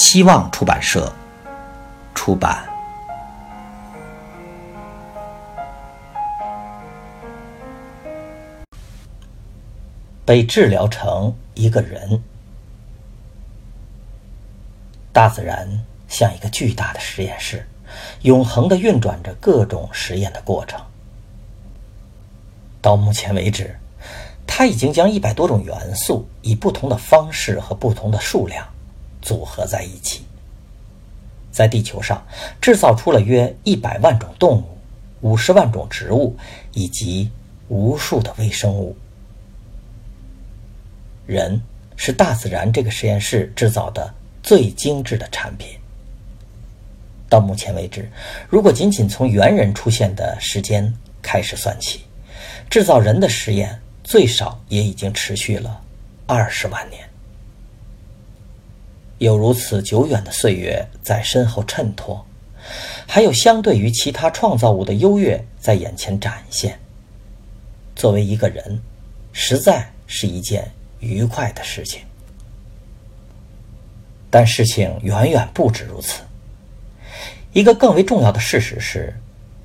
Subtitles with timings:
[0.00, 1.12] 希望出版社
[2.14, 2.66] 出版。
[10.24, 12.18] 被治疗成一个人，
[15.12, 15.68] 大自然
[16.08, 17.68] 像一个巨大的实验室，
[18.22, 20.80] 永恒的运转着各种实验的过程。
[22.80, 23.78] 到目前为止，
[24.46, 28.66] 他已经将一百多种元素以不同的方式和不同的数量。
[29.20, 30.22] 组合在一起，
[31.50, 32.24] 在地球上
[32.60, 34.64] 制造出了约一百万种动物、
[35.20, 36.36] 五十万种植物
[36.72, 37.30] 以及
[37.68, 38.96] 无数的微生物。
[41.26, 41.60] 人
[41.96, 44.12] 是大自然这个实验室制造的
[44.42, 45.68] 最精致的产品。
[47.28, 48.10] 到目前为止，
[48.48, 52.00] 如果仅仅从猿人出现的时间开始算起，
[52.68, 55.80] 制造人的实验最少也已经持续了
[56.26, 57.09] 二十万年。
[59.20, 62.24] 有如此久远的岁月在身后衬托，
[63.06, 66.78] 还有相对于其他创造物的优越在眼前展现。
[67.94, 68.80] 作为一个人，
[69.30, 72.00] 实在是一件愉快的事情。
[74.30, 76.22] 但事情远远不止如此。
[77.52, 79.14] 一个更为重要的事实是，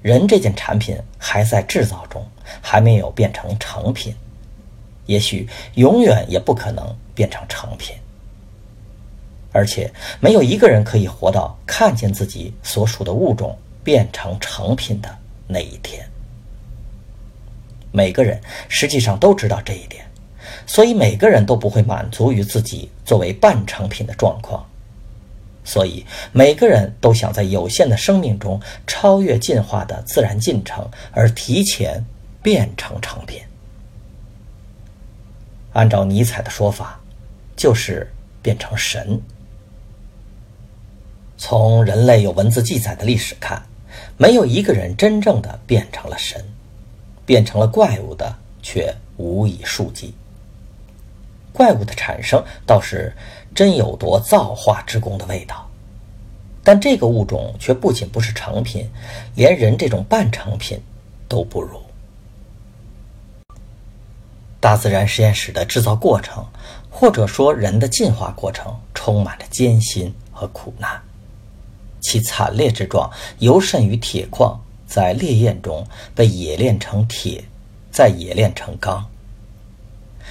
[0.00, 2.24] 人这件产品还在制造中，
[2.62, 4.14] 还没有变成成品，
[5.06, 7.96] 也许永远也不可能变成成品。
[9.52, 15.08] 而且没有一个人可以活到看见自己所属的物种变成成品的
[15.46, 16.04] 那一天。
[17.92, 20.04] 每个人实际上都知道这一点，
[20.66, 24.64] 所以每个人都不会满足于自己作为半成品的状况。
[25.64, 32.04] 所以每个人都想在有限的生命中超越进化的自然进程，而提前
[32.42, 33.40] 变成成品。
[35.72, 36.98] 按照尼采的说法，
[37.56, 38.10] 就是
[38.40, 39.20] 变成神。
[41.42, 43.62] 从人类有文字记载的历史看，
[44.18, 46.44] 没有一个人真正的变成了神，
[47.24, 50.14] 变成了怪物的却无以数计。
[51.50, 53.10] 怪物的产生倒是
[53.54, 55.66] 真有夺造化之功的味道，
[56.62, 58.86] 但这个物种却不仅不是成品，
[59.34, 60.78] 连人这种半成品
[61.26, 61.80] 都不如。
[64.60, 66.44] 大自然实验室的制造过程，
[66.90, 71.00] 或者说人的进化过程，充满着艰辛和苦难。
[72.00, 77.44] 其惨烈之状，尤甚于铁矿在烈焰中被冶炼成铁，
[77.90, 79.06] 再冶炼成钢。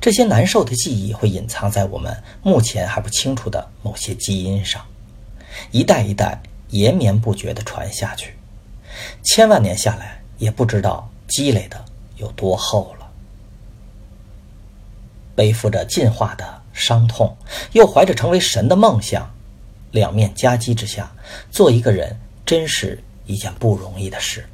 [0.00, 4.84] 这些难受的记忆会隐藏在我们目前还不清楚的某些基因上，
[5.70, 8.34] 一代一代延绵不绝地传下去，
[9.22, 11.84] 千万年下来也不知道积累的
[12.16, 13.08] 有多厚了。
[15.34, 17.36] 背负着进化的伤痛，
[17.72, 19.30] 又怀着成为神的梦想。
[19.92, 21.10] 两面夹击之下，
[21.50, 24.44] 做一个人真是一件不容易的事。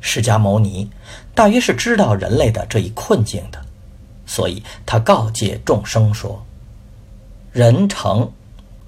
[0.00, 0.88] 释迦牟尼
[1.34, 3.60] 大约是知道人类的这一困境的，
[4.24, 6.42] 所以他告诫众生说
[7.52, 8.32] ：“人成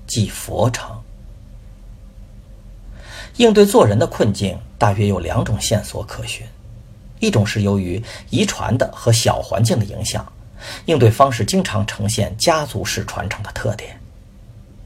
[0.07, 0.89] 即佛成。”
[3.37, 6.47] 应对做人的困境，大约有两种线索可循：
[7.19, 10.33] 一种是由于遗传的和小环境的影响，
[10.87, 14.00] 应对方式经常呈现家族式传承的特点。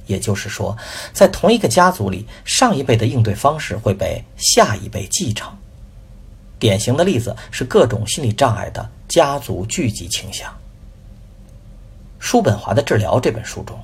[0.06, 0.76] 也就是说，
[1.12, 5.50] 在同一个家族里，上一辈的应对方式会被下一辈继承。
[6.58, 10.50] 典型的例子是各种心理障碍的家族聚集倾向。
[12.18, 13.78] 叔本华的治疗这本书中，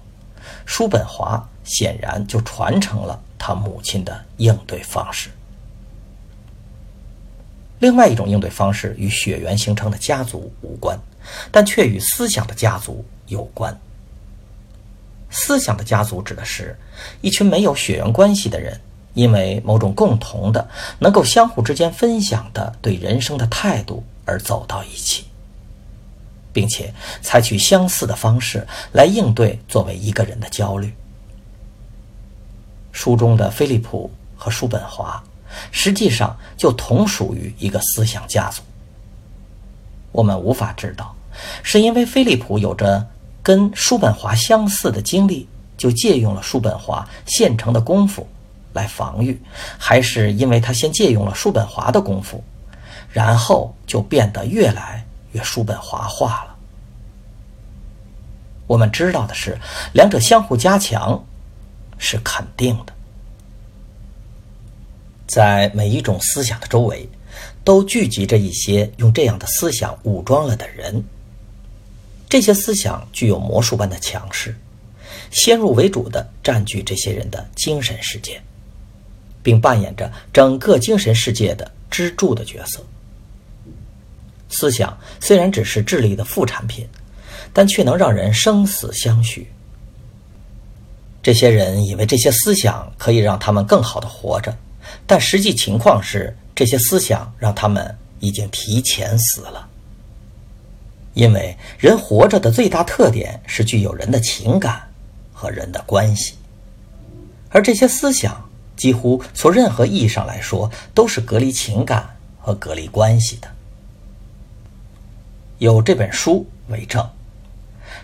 [0.64, 5.28] 叔本华显然就传承了他母亲的应对方式。
[7.80, 10.98] 另外一种应对方式与血缘形成的家族无关，
[11.50, 13.78] 但却与思想的家族有关。
[15.30, 16.76] 思想的家族指的是，
[17.20, 18.78] 一群没有血缘关系的人，
[19.14, 20.68] 因为某种共同的、
[20.98, 25.24] 能够相互之间分享的对人生的态度而走到一起，
[26.52, 26.92] 并且
[27.22, 30.92] 采取相似的方式来应对作为一个人的焦虑。
[32.90, 35.22] 书中的菲利普和叔本华，
[35.70, 38.62] 实际上就同属于一个思想家族。
[40.10, 41.14] 我们无法知道，
[41.62, 43.06] 是因为菲利普有着。
[43.42, 48.26] 跟叔本华相似的经历，就借用了叔本华现成的功夫
[48.72, 49.40] 来防御，
[49.78, 52.42] 还是因为他先借用了叔本华的功夫，
[53.10, 56.56] 然后就变得越来越叔本华化了？
[58.66, 59.58] 我们知道的是，
[59.92, 61.24] 两者相互加强
[61.98, 62.92] 是肯定的。
[65.26, 67.08] 在每一种思想的周围，
[67.64, 71.02] 都聚集着一些用这样的思想武装了的人。
[72.30, 74.56] 这些思想具有魔术般的强势。
[75.30, 78.40] 先入为主的占据这些人的精神世界，
[79.42, 82.80] 并扮演着整个精神世界的支柱的角色。
[84.48, 86.88] 思想虽然只是智力的副产品，
[87.52, 89.48] 但却能让人生死相许。
[91.22, 94.56] 这些人以为这些思想可以让他们更好的活着，
[95.06, 99.68] 但实际情况是，这些思想让他们已经提前死了。
[101.14, 104.88] 因为人活着的最大特点是具有人的情感。
[105.32, 106.34] 和人的关系，
[107.48, 108.46] 而这些思想
[108.76, 113.48] 几乎从任何意义上来说都是隔离情感和隔离关系的。
[115.56, 117.08] 有这本书为证，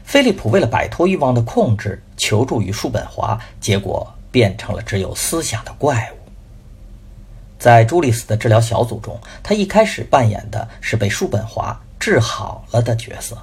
[0.03, 6.31] 菲利普为了摆脱欲望的控制，求助于叔本华，结果变成了只有思想的怪物。
[7.59, 13.37] 在朱利斯的治疗小组中，他一开始扮演的是被叔本华治好了的角色，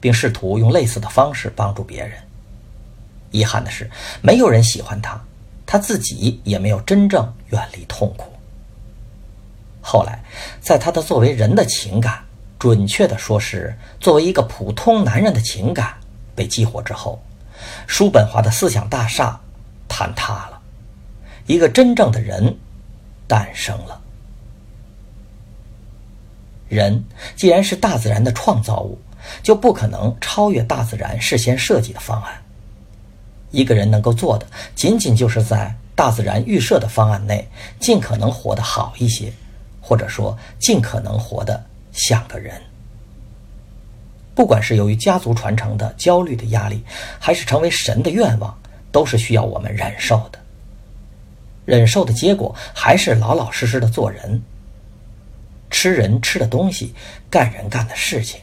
[0.00, 2.12] 并试图用类似的方式帮助别人。
[3.30, 3.90] 遗憾的是，
[4.22, 5.20] 没有人喜欢他，
[5.66, 8.32] 他自己也没有真正远离痛苦。
[9.80, 10.22] 后来，
[10.60, 12.22] 在他的作为人的情感，
[12.58, 15.94] 准确的说是作为一个普通男人的情感
[16.34, 17.22] 被激活之后，
[17.86, 19.38] 叔本华的思想大厦
[19.88, 20.60] 坍塌了，
[21.46, 22.56] 一个真正的人
[23.26, 24.00] 诞生了。
[26.68, 27.04] 人
[27.36, 28.98] 既然是大自然的创造物，
[29.42, 32.32] 就不可能超越大自然事先设计的方案。
[33.50, 37.48] 一个人能够做的，仅仅就是在大自然预设的方案内，
[37.80, 39.32] 尽可能活得好一些，
[39.80, 42.54] 或者说尽可能活得像个人。
[44.34, 46.84] 不管是由于家族传承的焦虑的压力，
[47.18, 48.56] 还是成为神的愿望，
[48.92, 50.38] 都是需要我们忍受的。
[51.64, 54.40] 忍受的结果，还是老老实实的做人，
[55.70, 56.94] 吃人吃的东西，
[57.30, 58.40] 干人干的事情，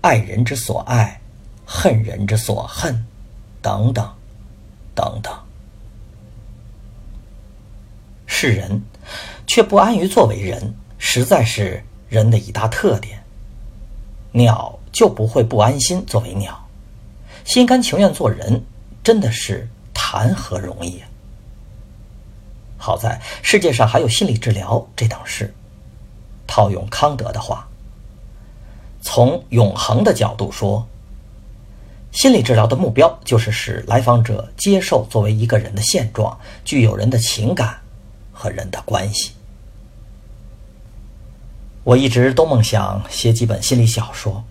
[0.00, 1.20] 爱人之所爱，
[1.64, 3.04] 恨人之所恨，
[3.60, 4.08] 等等。
[4.94, 5.32] 等等，
[8.26, 8.82] 是人，
[9.46, 13.24] 却不安于作为人，实在是人的一大特点。
[14.32, 16.68] 鸟就不会不安心作为鸟，
[17.46, 18.62] 心甘情愿做人，
[19.02, 21.08] 真的是谈何容易啊！
[22.76, 25.54] 好在世界上还有心理治疗这等事。
[26.54, 27.66] 套用康德的话，
[29.00, 30.86] 从永恒的角度说。
[32.10, 37.74] 心理治疗的目标就是使来访者接受作为一个人的现状，具有人的情感
[38.34, 39.30] 和人的关系。
[41.84, 44.44] 我一直都梦想写几本心理小说，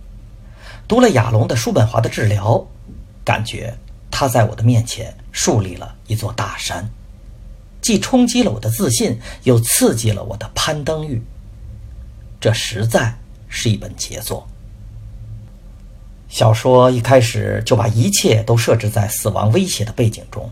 [0.88, 2.66] 读了亚龙的叔本华的治疗，
[3.24, 3.78] 感觉
[4.10, 6.90] 他在我的面前树立了一座大山，
[7.80, 11.22] 既冲击了我的自信，又刺激了我的攀登欲。
[12.42, 13.16] 这实在
[13.48, 14.46] 是一本杰作。
[16.28, 20.50] 小说一开始就把一切都设置在死亡威胁的背景中。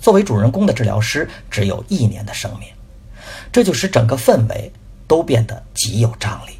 [0.00, 2.68] 作为主人公的治疗师只有一年的生命，
[3.52, 4.72] 这就使整个氛围
[5.06, 6.52] 都变得极有张力。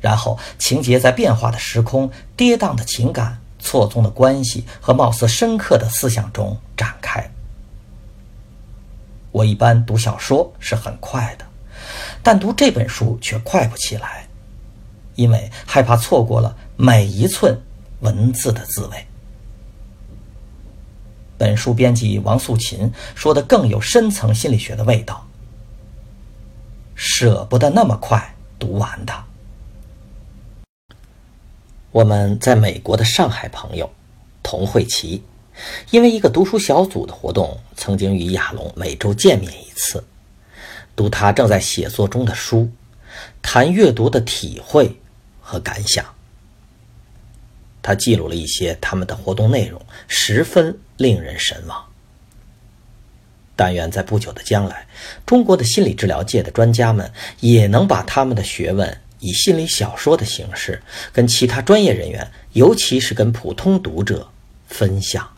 [0.00, 7.30] 然后情节在变化的时空、跌宕的情感、错综的关系和貌似深刻的思想中展开。
[9.30, 11.44] 我一般读小说是很快的，
[12.22, 14.26] 但读这本书却快不起来。
[15.16, 17.54] 因为害怕错过了每一寸
[18.00, 19.06] 文字的滋味。
[21.36, 25.26] 本书编辑王素琴说的更有深层心理学的味道。
[26.94, 29.22] 舍不得那么快读完它。
[31.90, 33.90] 我们在美国的上海朋友
[34.42, 35.22] 童慧琪，
[35.90, 40.02] 因为一个读书小组的活动，曾经与亚龙每周见面一次，
[41.00, 42.70] 读他正在写作中的书，
[43.40, 44.94] 谈阅读的体会。
[45.40, 46.04] 和感想，
[47.82, 51.84] 他记录了一些他们的活动内容，十分令人神往。
[53.56, 54.86] 但愿在不久的将来，
[55.26, 60.80] 中国的心理治疗界的专家们也能把他们的学问以心理小说的形式，
[61.12, 64.28] 跟其他专业人员，尤其是跟普通读者
[64.68, 65.28] 分享。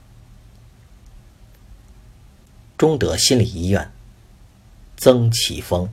[2.76, 3.91] 中德心理医院，
[5.02, 5.88] 曾启峰。